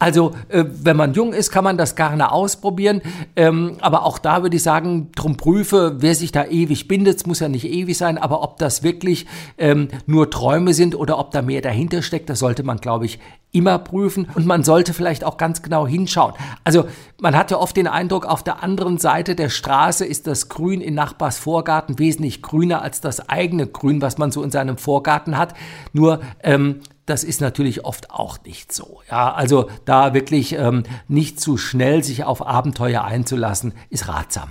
Also, 0.00 0.32
äh, 0.48 0.64
wenn 0.66 0.96
man 0.96 1.12
jung 1.12 1.34
ist, 1.34 1.50
kann 1.50 1.62
man 1.62 1.76
das 1.76 1.94
gerne 1.94 2.32
ausprobieren. 2.32 3.02
Ähm, 3.36 3.76
aber 3.82 4.06
auch 4.06 4.18
da 4.18 4.42
würde 4.42 4.56
ich 4.56 4.62
sagen, 4.62 5.12
drum 5.14 5.36
prüfe, 5.36 5.96
wer 5.98 6.14
sich 6.14 6.32
da 6.32 6.46
ewig 6.46 6.88
bindet. 6.88 7.18
Es 7.18 7.26
muss 7.26 7.40
ja 7.40 7.50
nicht 7.50 7.66
ewig 7.66 7.98
sein, 7.98 8.16
aber 8.16 8.42
ob 8.42 8.56
das 8.56 8.82
wirklich 8.82 9.26
ähm, 9.58 9.88
nur 10.06 10.30
Träume 10.30 10.72
sind 10.72 10.94
oder 10.94 11.18
ob 11.18 11.32
da 11.32 11.42
mehr 11.42 11.60
dahinter 11.60 12.00
steckt, 12.00 12.30
das 12.30 12.38
sollte 12.38 12.62
man, 12.62 12.78
glaube 12.78 13.04
ich, 13.04 13.18
immer 13.52 13.78
prüfen. 13.78 14.26
Und 14.34 14.46
man 14.46 14.64
sollte 14.64 14.94
vielleicht 14.94 15.22
auch 15.22 15.36
ganz 15.36 15.60
genau 15.60 15.86
hinschauen. 15.86 16.32
Also, 16.64 16.86
man 17.20 17.36
hat 17.36 17.50
ja 17.50 17.58
oft 17.58 17.76
den 17.76 17.86
Eindruck, 17.86 18.24
auf 18.24 18.42
der 18.42 18.62
anderen 18.62 18.96
Seite 18.96 19.34
der 19.34 19.50
Straße 19.50 20.06
ist 20.06 20.26
das 20.26 20.48
Grün 20.48 20.80
in 20.80 20.94
Nachbars 20.94 21.38
Vorgarten 21.38 21.98
wesentlich 21.98 22.40
grüner 22.40 22.80
als 22.80 23.02
das 23.02 23.28
eigene 23.28 23.66
Grün, 23.66 24.00
was 24.00 24.16
man 24.16 24.32
so 24.32 24.42
in 24.42 24.50
seinem 24.50 24.78
Vorgarten 24.78 25.36
hat. 25.36 25.52
Nur, 25.92 26.22
ähm, 26.42 26.80
das 27.10 27.24
ist 27.24 27.40
natürlich 27.40 27.84
oft 27.84 28.12
auch 28.12 28.38
nicht 28.44 28.72
so. 28.72 29.00
Ja, 29.10 29.32
also 29.32 29.68
da 29.90 30.14
wirklich 30.14 30.52
ähm, 30.52 30.84
nicht 31.08 31.40
zu 31.40 31.56
schnell 31.56 32.04
sich 32.04 32.22
auf 32.22 32.46
Abenteuer 32.46 33.02
einzulassen, 33.02 33.74
ist 33.90 34.06
ratsam. 34.08 34.50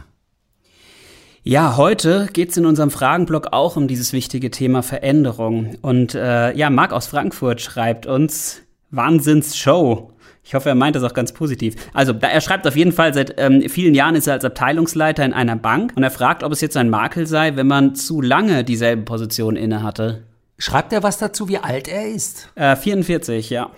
Ja, 1.43 1.77
heute 1.77 2.27
geht 2.33 2.49
es 2.49 2.57
in 2.57 2.65
unserem 2.65 2.91
Fragenblock 2.91 3.53
auch 3.53 3.77
um 3.77 3.87
dieses 3.87 4.11
wichtige 4.11 4.51
Thema 4.51 4.83
Veränderung. 4.83 5.77
Und 5.81 6.13
äh, 6.13 6.53
ja, 6.55 6.69
Marc 6.69 6.91
aus 6.91 7.07
Frankfurt 7.07 7.61
schreibt 7.61 8.05
uns 8.05 8.61
Wahnsinnsshow. 8.91 10.11
Ich 10.43 10.55
hoffe, 10.55 10.69
er 10.69 10.75
meint 10.75 10.97
das 10.97 11.03
auch 11.03 11.13
ganz 11.13 11.31
positiv. 11.31 11.75
Also, 11.93 12.13
er 12.19 12.41
schreibt 12.41 12.67
auf 12.67 12.75
jeden 12.75 12.91
Fall, 12.91 13.13
seit 13.13 13.35
ähm, 13.37 13.69
vielen 13.69 13.95
Jahren 13.95 14.15
ist 14.15 14.27
er 14.27 14.33
als 14.33 14.43
Abteilungsleiter 14.43 15.23
in 15.23 15.31
einer 15.31 15.55
Bank 15.55 15.93
und 15.95 16.03
er 16.03 16.11
fragt, 16.11 16.43
ob 16.43 16.51
es 16.51 16.59
jetzt 16.59 16.75
ein 16.75 16.89
Makel 16.89 17.27
sei, 17.27 17.55
wenn 17.55 17.67
man 17.67 17.95
zu 17.95 18.19
lange 18.19 18.65
dieselbe 18.65 19.03
Position 19.03 19.55
innehatte. 19.55 20.23
Schreibt 20.57 20.91
er 20.91 21.03
was 21.03 21.17
dazu, 21.17 21.47
wie 21.47 21.59
alt 21.59 21.87
er 21.87 22.09
ist? 22.09 22.49
Äh, 22.55 22.75
44, 22.75 23.49
ja. 23.49 23.71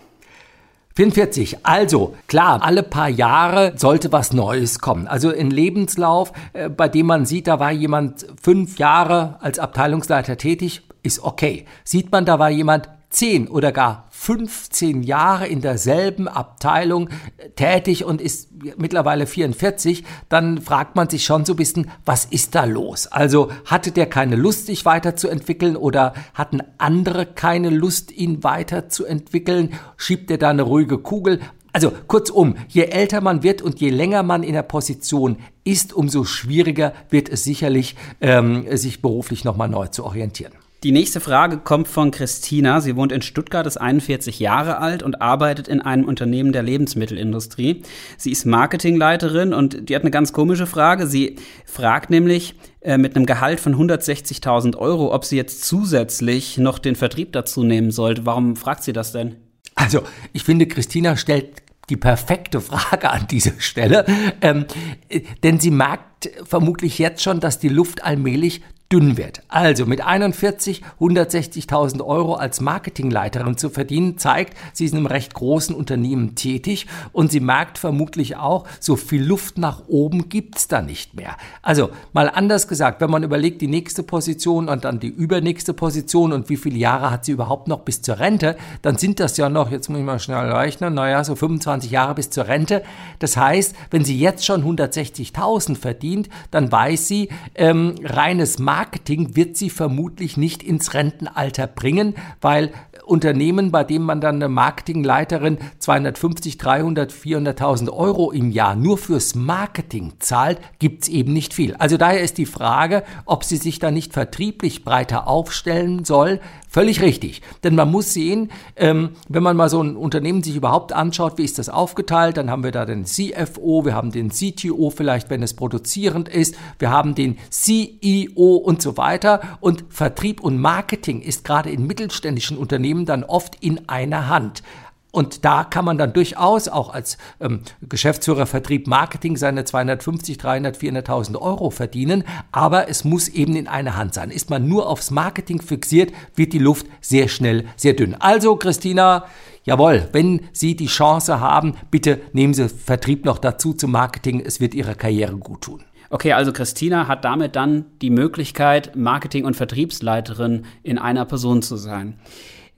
44. 0.95 1.65
Also, 1.65 2.15
klar, 2.27 2.62
alle 2.63 2.83
paar 2.83 3.10
Jahre 3.10 3.74
sollte 3.75 4.12
was 4.12 4.33
Neues 4.33 4.79
kommen. 4.79 5.07
Also 5.07 5.29
ein 5.29 5.51
Lebenslauf, 5.51 6.33
äh, 6.53 6.69
bei 6.69 6.88
dem 6.88 7.05
man 7.05 7.25
sieht, 7.25 7.48
da 7.48 7.60
war 7.60 7.71
jemand 7.71 8.25
fünf 8.41 8.77
Jahre 8.77 9.38
als 9.41 9.60
Abteilungsleiter 9.60 10.38
tätig, 10.38 10.81
ist 11.03 11.24
okay. 11.24 11.65
Sieht 11.83 12.12
man, 12.12 12.25
da 12.25 12.39
war 12.39 12.50
jemand 12.50 12.89
10 13.12 13.48
oder 13.50 13.72
gar 13.72 14.08
15 14.10 15.03
Jahre 15.03 15.48
in 15.48 15.62
derselben 15.62 16.27
Abteilung 16.27 17.10
äh, 17.38 17.50
tätig 17.50 18.06
und 18.06 18.22
ist 18.22 18.50
mittlerweile 18.77 19.27
44, 19.27 20.03
dann 20.30 20.62
fragt 20.62 20.96
man 20.96 21.10
sich 21.10 21.24
schon 21.24 21.46
so 21.46 21.53
ein 21.53 21.58
bisschen, 21.58 21.91
was 22.06 22.25
ist 22.25 22.56
da 22.56 22.65
los? 22.65 23.08
Also 23.08 23.51
hatte 23.65 23.91
der 23.91 24.08
keine 24.08 24.36
Lust, 24.36 24.68
sich 24.68 24.86
weiterzuentwickeln 24.86 25.75
oder 25.75 26.13
hatten 26.34 26.62
andere 26.77 27.25
keine 27.25 27.70
Lust, 27.70 28.12
ihn 28.12 28.44
weiterzuentwickeln? 28.44 29.74
Schiebt 29.98 30.32
er 30.32 30.38
da 30.38 30.50
eine 30.50 30.63
ruhige 30.63 30.98
Kugel? 30.98 31.39
Also 31.74 31.91
kurzum, 32.08 32.56
je 32.68 32.84
älter 32.84 33.22
man 33.22 33.44
wird 33.44 33.62
und 33.62 33.80
je 33.80 33.89
länger 33.89 34.24
man 34.24 34.44
in 34.44 34.53
der 34.53 34.63
Position 34.63 35.38
ist, 35.63 35.94
umso 35.94 36.25
schwieriger 36.25 36.94
wird 37.10 37.30
es 37.30 37.44
sicherlich, 37.44 37.96
ähm, 38.20 38.65
sich 38.77 39.01
beruflich 39.01 39.46
nochmal 39.46 39.70
neu 39.70 39.88
zu 39.88 40.03
orientieren. 40.03 40.53
Die 40.84 40.92
nächste 40.92 41.20
Frage 41.20 41.60
kommt 41.60 41.88
von 41.88 42.10
Christina. 42.10 42.82
Sie 42.82 42.96
wohnt 42.96 43.12
in 43.12 43.22
Stuttgart, 43.22 43.68
ist 43.68 43.78
41 43.78 44.40
Jahre 44.40 44.80
alt 44.80 45.04
und 45.04 45.22
arbeitet 45.22 45.68
in 45.68 45.80
einem 45.80 46.06
Unternehmen 46.06 46.54
der 46.54 46.64
Lebensmittelindustrie. 46.64 47.84
Sie 48.18 48.32
ist 48.32 48.46
Marketingleiterin 48.46 49.54
und 49.54 49.90
die 49.90 49.96
hat 49.96 50.02
eine 50.02 50.10
ganz 50.10 50.34
komische 50.34 50.66
Frage. 50.66 51.06
Sie 51.06 51.36
fragt 51.66 52.10
nämlich 52.10 52.56
äh, 52.80 52.98
mit 52.98 53.16
einem 53.16 53.28
Gehalt 53.28 53.60
von 53.60 53.76
160.000 53.76 54.76
Euro, 54.76 55.14
ob 55.14 55.24
sie 55.24 55.38
jetzt 55.38 55.66
zusätzlich 55.66 56.58
noch 56.58 56.80
den 56.80 56.96
Vertrieb 56.96 57.32
dazu 57.34 57.64
nehmen 57.64 57.92
sollte. 57.92 58.26
Warum 58.26 58.56
fragt 58.56 58.84
sie 58.84 58.94
das 58.94 59.12
denn? 59.12 59.36
Also, 59.76 60.02
ich 60.34 60.44
finde, 60.44 60.66
Christina 60.66 61.16
stellt 61.16 61.62
die 61.92 61.98
perfekte 61.98 62.60
Frage 62.60 63.12
an 63.12 63.28
dieser 63.28 63.60
Stelle, 63.60 64.04
ähm, 64.42 64.66
äh, 65.10 65.22
denn 65.44 65.60
sie 65.60 65.70
merkt 65.70 66.32
vermutlich 66.44 66.98
jetzt 66.98 67.22
schon, 67.22 67.40
dass 67.40 67.60
die 67.60 67.70
Luft 67.70 68.04
allmählich 68.04 68.62
dünn 68.91 69.17
wird. 69.17 69.41
Also 69.48 69.86
mit 69.86 70.05
41 70.05 70.81
160.000 71.00 72.03
Euro 72.03 72.36
als 72.36 72.60
Marketingleiterin 72.62 73.57
zu 73.57 73.69
verdienen, 73.69 74.17
zeigt, 74.17 74.57
sie 74.74 74.86
ist 74.86 74.91
in 74.91 74.98
einem 74.98 75.05
recht 75.07 75.33
großen 75.33 75.74
Unternehmen 75.74 76.36
tätig 76.36 76.88
und 77.13 77.31
sie 77.31 77.39
merkt 77.39 77.77
vermutlich 77.77 78.36
auch, 78.36 78.65
so 78.79 78.95
viel 78.95 79.24
Luft 79.24 79.57
nach 79.57 79.83
oben 79.88 80.29
gibt's 80.29 80.67
da 80.67 80.81
nicht 80.81 81.15
mehr. 81.15 81.38
Also 81.62 81.91
mal 82.13 82.29
anders 82.29 82.67
gesagt, 82.67 83.01
wenn 83.01 83.10
man 83.10 83.24
überlegt, 83.24 83.62
die 83.62 83.67
nächste 83.67 84.03
Position 84.03 84.67
und 84.67 84.83
dann 84.83 85.00
die 85.00 85.07
übernächste 85.07 85.74
Position 85.74 86.33
und 86.33 86.50
wie 86.50 86.57
viele 86.57 86.77
Jahre 86.77 87.12
hat 87.12 87.25
sie 87.25 87.31
überhaupt 87.31 87.67
noch 87.67 87.79
bis 87.79 88.01
zur 88.01 88.19
Rente, 88.19 88.57
dann 88.81 88.98
sind 88.98 89.19
das 89.19 89.38
ja 89.38 89.50
noch, 89.50 89.71
jetzt 89.71 89.89
muss 89.89 90.00
ich 90.00 90.05
mal 90.05 90.19
schnell 90.19 90.51
rechnen, 90.51 90.93
naja, 90.93 91.24
so 91.24 91.36
25 91.36 91.91
Jahre 91.91 92.15
bis 92.15 92.29
zur 92.29 92.48
Rente. 92.48 92.83
Das 93.19 93.38
heißt, 93.38 93.75
wenn 93.89 94.03
sie 94.03 94.19
jetzt 94.19 94.45
schon 94.45 94.63
160.000 94.63 95.77
verdient, 95.77 96.29
dann 96.51 96.71
weiß 96.71 97.07
sie, 97.07 97.29
ähm, 97.55 97.95
reines 98.03 98.60
Marketing 98.60 98.81
Marketing 98.82 99.36
wird 99.36 99.58
sie 99.58 99.70
vermutlich 99.70 100.38
nicht 100.38 100.64
ins 100.64 100.96
Rentenalter 100.96 101.68
bringen, 101.68 102.16
weil 102.42 102.72
Unternehmen, 103.06 103.70
bei 103.70 103.84
dem 103.84 104.02
man 104.02 104.22
dann 104.22 104.38
eine 104.38 104.50
Marketingleiterin 104.50 105.60
250, 105.78 106.58
300, 106.58 107.14
400.000 107.14 107.92
Euro 107.92 108.32
im 108.32 108.50
Jahr 108.50 108.76
nur 108.76 108.98
fürs 108.98 109.36
Marketing 109.36 110.14
zahlt, 110.18 110.58
gibt's 110.80 111.10
eben 111.10 111.32
nicht 111.32 111.54
viel. 111.54 111.76
Also 111.76 111.98
daher 111.98 112.22
ist 112.22 112.40
die 112.40 112.48
Frage, 112.48 113.04
ob 113.26 113.44
sie 113.44 113.58
sich 113.58 113.78
da 113.78 113.92
nicht 113.92 114.14
vertrieblich 114.14 114.84
breiter 114.84 115.28
aufstellen 115.28 116.04
soll, 116.04 116.40
Völlig 116.74 117.01
richtig. 117.01 117.42
Denn 117.66 117.75
man 117.75 117.92
muss 117.92 118.13
sehen, 118.13 118.50
ähm, 118.78 119.10
wenn 119.28 119.44
man 119.44 119.58
mal 119.58 119.68
so 119.68 119.84
ein 119.84 119.98
Unternehmen 119.98 120.42
sich 120.42 120.56
überhaupt 120.56 120.94
anschaut, 120.94 121.38
wie 121.38 121.44
ist 121.44 121.60
das 121.60 121.68
aufgeteilt, 121.68 122.38
dann 122.38 122.50
haben 122.50 122.63
wir 122.63 122.72
da 122.72 122.86
den 122.86 123.04
CFO, 123.04 123.84
wir 123.84 123.94
haben 123.94 124.13
den 124.13 124.30
CTO 124.30 124.90
vielleicht, 124.90 125.30
wenn 125.30 125.44
es 125.44 125.54
produzierend 125.54 126.30
ist, 126.30 126.56
wir 126.80 126.90
haben 126.90 127.13
den 127.13 127.38
CEO 127.50 128.56
und 128.56 128.82
so 128.82 128.96
weiter. 128.96 129.42
Und 129.60 129.84
Vertrieb 129.90 130.40
und 130.40 130.60
Marketing 130.60 131.22
ist 131.22 131.44
gerade 131.44 131.70
in 131.70 131.86
mittelständischen 131.86 132.58
Unternehmen 132.58 133.06
dann 133.06 133.25
oft 133.25 133.58
in 133.60 133.90
einer 133.90 134.30
Hand. 134.30 134.63
Und 135.12 135.44
da 135.44 135.65
kann 135.65 135.86
man 135.86 135.98
dann 135.98 136.13
durchaus 136.13 136.68
auch 136.68 136.94
als 136.94 137.18
ähm, 137.39 137.62
Geschäftsführer 137.82 138.46
Vertrieb 138.46 138.88
Marketing 138.88 139.36
seine 139.36 139.65
250, 139.65 140.38
300, 140.38 140.77
400.000 140.77 141.38
Euro 141.38 141.70
verdienen. 141.70 142.24
Aber 142.51 142.89
es 142.89 143.03
muss 143.03 143.27
eben 143.27 143.56
in 143.56 143.68
einer 143.68 143.98
Hand 143.98 144.13
sein. 144.13 144.32
Ist 144.32 144.50
man 144.50 144.68
nur 144.68 144.88
aufs 144.88 145.12
Marketing 145.12 145.62
fixiert, 145.62 146.13
wird 146.36 146.53
die 146.53 146.60
Luft 146.60 146.88
sehr 147.01 147.27
schnell 147.27 147.65
sehr 147.75 147.94
dünn. 147.94 148.15
Also, 148.15 148.56
Christina, 148.56 149.25
jawohl, 149.63 150.08
wenn 150.13 150.41
Sie 150.53 150.75
die 150.75 150.88
Chance 150.88 151.41
haben, 151.41 151.75
bitte 151.91 152.22
nehmen 152.32 152.53
Sie 152.53 152.70
Vertrieb 152.70 153.25
noch 153.25 153.38
dazu 153.38 153.74
zum 153.74 153.91
Marketing. 153.91 154.39
Es 154.39 154.62
wird 154.62 154.74
Ihrer 154.74 154.96
Karriere 154.96 155.36
gut 155.36 155.62
tun. 155.62 155.84
Okay, 156.10 156.34
also 156.34 156.51
Christina 156.51 157.08
hat 157.08 157.24
damit 157.24 157.56
dann 157.56 157.86
die 158.01 158.10
Möglichkeit, 158.10 158.98
Marketing- 158.98 159.46
und 159.46 159.56
Vertriebsleiterin 159.56 160.65
in 160.84 160.98
einer 160.98 161.24
Person 161.24 161.62
zu 161.62 161.77
sein. 161.77 162.20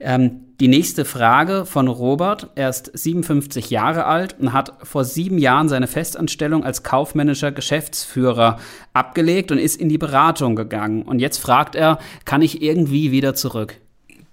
Ähm, 0.04 0.42
die 0.60 0.68
nächste 0.68 1.04
Frage 1.04 1.64
von 1.64 1.88
Robert. 1.88 2.50
Er 2.54 2.68
ist 2.68 2.90
57 2.94 3.70
Jahre 3.70 4.04
alt 4.04 4.36
und 4.38 4.52
hat 4.52 4.74
vor 4.82 5.04
sieben 5.04 5.38
Jahren 5.38 5.68
seine 5.68 5.86
Festanstellung 5.86 6.62
als 6.62 6.82
kaufmännischer 6.82 7.50
Geschäftsführer 7.50 8.58
abgelegt 8.92 9.50
und 9.50 9.58
ist 9.58 9.80
in 9.80 9.88
die 9.88 9.98
Beratung 9.98 10.56
gegangen. 10.56 11.02
Und 11.02 11.18
jetzt 11.18 11.38
fragt 11.38 11.74
er, 11.74 11.98
kann 12.24 12.42
ich 12.42 12.62
irgendwie 12.62 13.10
wieder 13.10 13.34
zurück? 13.34 13.80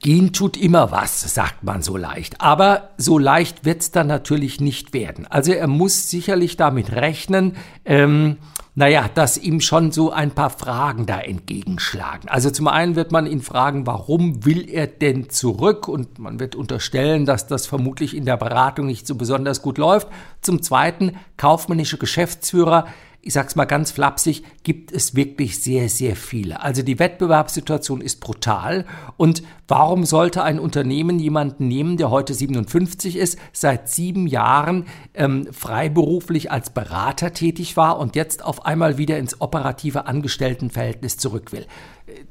Gehen 0.02 0.34
tut 0.34 0.58
immer 0.58 0.90
was, 0.90 1.22
sagt 1.22 1.64
man 1.64 1.84
so 1.84 1.96
leicht. 1.96 2.42
Aber 2.42 2.90
so 2.98 3.20
leicht 3.20 3.66
wird's 3.66 3.92
dann 3.92 4.08
natürlich 4.08 4.60
nicht 4.60 4.94
werden. 4.94 5.28
Also 5.28 5.52
er 5.52 5.68
muss 5.68 6.10
sicherlich 6.10 6.58
damit 6.58 6.92
rechnen, 6.92 7.56
ähm, 7.86 8.38
naja, 8.74 9.10
dass 9.14 9.38
ihm 9.38 9.60
schon 9.60 9.92
so 9.92 10.12
ein 10.12 10.32
paar 10.32 10.50
Fragen 10.50 11.06
da 11.06 11.20
entgegenschlagen. 11.20 12.30
Also 12.30 12.50
zum 12.50 12.68
einen 12.68 12.96
wird 12.96 13.12
man 13.12 13.28
ihn 13.28 13.42
fragen, 13.42 13.86
warum 13.86 14.46
will 14.46 14.68
er 14.70 14.88
denn 14.88 15.30
zurück? 15.30 15.88
Und 15.88 16.20
man 16.20 16.40
wird 16.40 16.56
unterstellen, 16.56 17.26
dass 17.26 17.48
das 17.48 17.68
vermutlich 17.68 18.16
in 18.16 18.26
der 18.26 18.38
Beratung 18.38 18.88
nicht 18.88 19.06
so 19.06 19.16
besonders 19.16 19.62
gut 19.62 19.78
läuft. 19.78 20.08
Zum 20.42 20.64
zweiten, 20.64 21.18
kaufmännische 21.36 21.98
Geschäftsführer 21.98 22.88
ich 23.24 23.34
sag's 23.34 23.56
mal 23.56 23.66
ganz 23.66 23.92
flapsig, 23.92 24.44
gibt 24.64 24.92
es 24.92 25.16
wirklich 25.16 25.62
sehr, 25.62 25.90
sehr 25.90 26.16
viele. 26.16 26.62
Also 26.62 26.82
die 26.82 26.98
Wettbewerbssituation 26.98 28.02
ist 28.02 28.20
brutal. 28.20 28.86
Und 29.16 29.44
warum 29.68 30.06
sollte 30.06 30.44
ein 30.44 30.60
Unternehmen 30.60 31.20
jemanden 31.20 31.68
nehmen, 31.68 31.98
der 31.98 32.10
heute 32.10 32.34
57 32.34 33.18
ist, 33.18 33.38
seit 33.54 33.90
sieben 33.90 34.26
Jahren 34.26 34.86
ähm, 35.14 35.48
freiberuflich 35.52 36.52
als 36.52 36.72
Berater 36.72 37.32
tätig 37.32 37.78
war 37.78 38.00
und 38.00 38.16
jetzt 38.16 38.44
auf 38.44 38.66
einmal 38.66 38.98
wieder 38.98 39.20
ins 39.20 39.40
operative 39.40 40.08
Angestelltenverhältnis 40.08 41.18
zurück 41.18 41.52
will? 41.52 41.68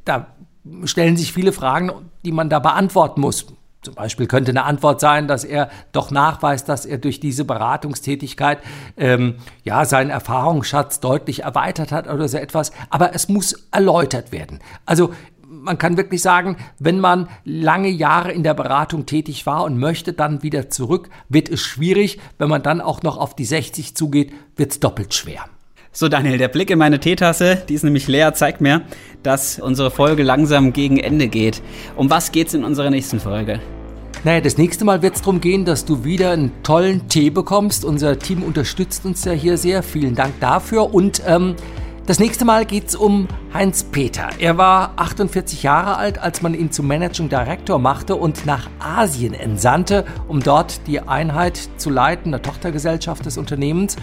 Da 0.04 0.34
stellen 0.84 1.16
sich 1.16 1.32
viele 1.32 1.52
Fragen, 1.52 1.92
die 2.24 2.32
man 2.32 2.50
da 2.50 2.58
beantworten 2.58 3.20
muss. 3.20 3.46
Zum 3.82 3.94
Beispiel 3.94 4.26
könnte 4.26 4.50
eine 4.50 4.64
Antwort 4.64 5.00
sein, 5.00 5.26
dass 5.26 5.42
er 5.42 5.70
doch 5.92 6.10
nachweist, 6.10 6.68
dass 6.68 6.84
er 6.84 6.98
durch 6.98 7.18
diese 7.18 7.46
Beratungstätigkeit 7.46 8.58
ähm, 8.98 9.36
ja 9.64 9.86
seinen 9.86 10.10
Erfahrungsschatz 10.10 11.00
deutlich 11.00 11.44
erweitert 11.44 11.90
hat 11.90 12.06
oder 12.06 12.28
so 12.28 12.36
etwas. 12.36 12.72
Aber 12.90 13.14
es 13.14 13.30
muss 13.30 13.68
erläutert 13.70 14.32
werden. 14.32 14.58
Also 14.84 15.14
man 15.48 15.78
kann 15.78 15.96
wirklich 15.96 16.20
sagen, 16.20 16.56
wenn 16.78 17.00
man 17.00 17.28
lange 17.44 17.88
Jahre 17.88 18.32
in 18.32 18.42
der 18.42 18.54
Beratung 18.54 19.06
tätig 19.06 19.46
war 19.46 19.64
und 19.64 19.78
möchte 19.78 20.12
dann 20.12 20.42
wieder 20.42 20.68
zurück, 20.68 21.08
wird 21.28 21.48
es 21.48 21.60
schwierig. 21.60 22.20
Wenn 22.38 22.48
man 22.48 22.62
dann 22.62 22.80
auch 22.80 23.02
noch 23.02 23.16
auf 23.16 23.34
die 23.34 23.44
60 23.44 23.96
zugeht, 23.96 24.32
wird 24.56 24.72
es 24.72 24.80
doppelt 24.80 25.14
schwer. 25.14 25.46
So, 25.92 26.06
Daniel, 26.06 26.38
der 26.38 26.46
Blick 26.46 26.70
in 26.70 26.78
meine 26.78 27.00
Teetasse, 27.00 27.64
die 27.68 27.74
ist 27.74 27.82
nämlich 27.82 28.06
leer, 28.06 28.32
zeigt 28.32 28.60
mir, 28.60 28.82
dass 29.24 29.58
unsere 29.58 29.90
Folge 29.90 30.22
langsam 30.22 30.72
gegen 30.72 30.98
Ende 30.98 31.26
geht. 31.26 31.62
Um 31.96 32.08
was 32.08 32.30
geht's 32.30 32.54
in 32.54 32.62
unserer 32.62 32.90
nächsten 32.90 33.18
Folge? 33.18 33.58
Naja, 34.22 34.40
das 34.40 34.56
nächste 34.56 34.84
Mal 34.84 35.02
wird 35.02 35.16
es 35.16 35.22
darum 35.22 35.40
gehen, 35.40 35.64
dass 35.64 35.84
du 35.84 36.04
wieder 36.04 36.30
einen 36.30 36.52
tollen 36.62 37.08
Tee 37.08 37.30
bekommst. 37.30 37.84
Unser 37.84 38.20
Team 38.20 38.44
unterstützt 38.44 39.04
uns 39.04 39.24
ja 39.24 39.32
hier 39.32 39.56
sehr. 39.56 39.82
Vielen 39.82 40.14
Dank 40.14 40.38
dafür. 40.38 40.94
Und 40.94 41.22
ähm, 41.26 41.56
das 42.10 42.18
nächste 42.18 42.44
Mal 42.44 42.66
geht 42.66 42.88
es 42.88 42.96
um 42.96 43.28
Heinz 43.54 43.84
Peter. 43.84 44.30
Er 44.40 44.58
war 44.58 44.94
48 44.96 45.62
Jahre 45.62 45.96
alt, 45.96 46.18
als 46.18 46.42
man 46.42 46.54
ihn 46.54 46.72
zum 46.72 46.88
Managing 46.88 47.28
Director 47.28 47.78
machte 47.78 48.16
und 48.16 48.46
nach 48.46 48.68
Asien 48.80 49.32
entsandte, 49.32 50.04
um 50.26 50.40
dort 50.40 50.88
die 50.88 50.98
Einheit 50.98 51.68
zu 51.76 51.88
leiten, 51.88 52.32
der 52.32 52.42
Tochtergesellschaft 52.42 53.26
des 53.26 53.38
Unternehmens. 53.38 53.94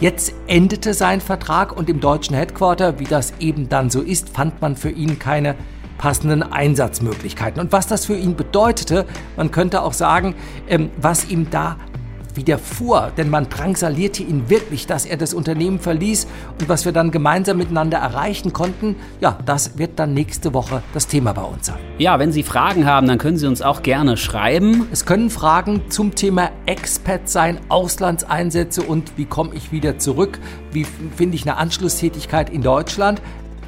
Jetzt 0.00 0.32
endete 0.46 0.94
sein 0.94 1.20
Vertrag 1.20 1.76
und 1.76 1.90
im 1.90 2.00
deutschen 2.00 2.34
Headquarter, 2.34 2.98
wie 2.98 3.04
das 3.04 3.34
eben 3.40 3.68
dann 3.68 3.90
so 3.90 4.00
ist, 4.00 4.30
fand 4.30 4.62
man 4.62 4.74
für 4.74 4.88
ihn 4.88 5.18
keine 5.18 5.54
passenden 5.98 6.42
Einsatzmöglichkeiten. 6.42 7.60
Und 7.60 7.72
was 7.72 7.86
das 7.86 8.06
für 8.06 8.16
ihn 8.16 8.36
bedeutete, 8.36 9.04
man 9.36 9.50
könnte 9.50 9.82
auch 9.82 9.92
sagen, 9.92 10.34
ähm, 10.66 10.88
was 10.96 11.28
ihm 11.28 11.50
da 11.50 11.76
widerfuhr, 12.36 13.12
denn 13.16 13.30
man 13.30 13.48
drangsalierte 13.48 14.22
ihn 14.22 14.48
wirklich, 14.48 14.86
dass 14.86 15.06
er 15.06 15.16
das 15.16 15.34
Unternehmen 15.34 15.78
verließ 15.78 16.26
und 16.58 16.68
was 16.68 16.84
wir 16.84 16.92
dann 16.92 17.10
gemeinsam 17.10 17.58
miteinander 17.58 17.98
erreichen 17.98 18.52
konnten, 18.52 18.96
ja, 19.20 19.38
das 19.44 19.78
wird 19.78 19.98
dann 19.98 20.14
nächste 20.14 20.54
Woche 20.54 20.82
das 20.94 21.06
Thema 21.06 21.32
bei 21.32 21.42
uns 21.42 21.66
sein. 21.66 21.78
Ja, 21.98 22.18
wenn 22.18 22.32
Sie 22.32 22.42
Fragen 22.42 22.86
haben, 22.86 23.06
dann 23.06 23.18
können 23.18 23.36
Sie 23.36 23.46
uns 23.46 23.62
auch 23.62 23.82
gerne 23.82 24.16
schreiben. 24.16 24.88
Es 24.92 25.04
können 25.04 25.30
Fragen 25.30 25.82
zum 25.90 26.14
Thema 26.14 26.50
Expat 26.66 27.28
sein, 27.28 27.58
Auslandseinsätze 27.68 28.82
und 28.82 29.16
wie 29.16 29.24
komme 29.24 29.54
ich 29.54 29.72
wieder 29.72 29.98
zurück, 29.98 30.38
wie 30.72 30.84
finde 30.84 31.36
ich 31.36 31.42
eine 31.42 31.56
Anschlusstätigkeit 31.56 32.50
in 32.50 32.62
Deutschland. 32.62 33.20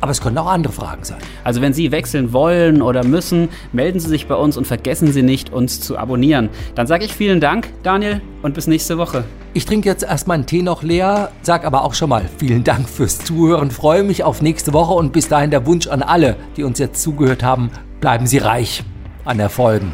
Aber 0.02 0.10
es 0.10 0.20
können 0.20 0.36
auch 0.36 0.48
andere 0.48 0.72
Fragen 0.72 1.04
sein. 1.04 1.18
Also 1.44 1.62
wenn 1.62 1.72
Sie 1.72 1.92
wechseln 1.92 2.32
wollen 2.32 2.82
oder 2.82 3.04
müssen, 3.04 3.48
melden 3.72 4.00
Sie 4.00 4.08
sich 4.08 4.26
bei 4.26 4.34
uns 4.34 4.56
und 4.56 4.66
vergessen 4.66 5.12
Sie 5.12 5.22
nicht, 5.22 5.52
uns 5.52 5.80
zu 5.80 5.96
abonnieren. 5.96 6.48
Dann 6.74 6.88
sage 6.88 7.04
ich 7.04 7.14
vielen 7.14 7.40
Dank, 7.40 7.68
Daniel, 7.84 8.20
und 8.42 8.54
bis 8.54 8.66
nächste 8.66 8.98
Woche. 8.98 9.22
Ich 9.54 9.64
trinke 9.64 9.88
jetzt 9.88 10.02
erstmal 10.02 10.34
einen 10.34 10.46
Tee 10.46 10.62
noch 10.62 10.82
leer, 10.82 11.30
sag 11.42 11.64
aber 11.64 11.84
auch 11.84 11.94
schon 11.94 12.08
mal 12.08 12.28
vielen 12.36 12.64
Dank 12.64 12.88
fürs 12.88 13.20
Zuhören, 13.20 13.70
freue 13.70 14.02
mich 14.02 14.24
auf 14.24 14.42
nächste 14.42 14.72
Woche 14.72 14.92
und 14.92 15.12
bis 15.12 15.28
dahin 15.28 15.52
der 15.52 15.66
Wunsch 15.66 15.86
an 15.86 16.02
alle, 16.02 16.34
die 16.56 16.64
uns 16.64 16.80
jetzt 16.80 17.00
zugehört 17.00 17.44
haben, 17.44 17.70
bleiben 18.00 18.26
Sie 18.26 18.38
reich 18.38 18.82
an 19.24 19.38
Erfolgen. 19.38 19.92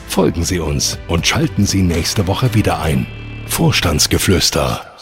Folgen 0.07 0.43
Sie 0.43 0.60
uns 0.60 0.98
und 1.07 1.27
schalten 1.27 1.65
Sie 1.65 1.81
nächste 1.81 2.27
Woche 2.27 2.53
wieder 2.53 2.79
ein. 2.79 3.07
Vorstandsgeflüster 3.48 4.92